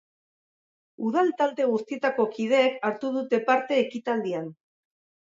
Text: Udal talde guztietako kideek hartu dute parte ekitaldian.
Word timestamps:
Udal 1.09 1.27
talde 1.41 1.67
guztietako 1.71 2.25
kideek 2.37 2.79
hartu 2.89 3.13
dute 3.19 3.41
parte 3.51 3.79
ekitaldian. 3.83 4.49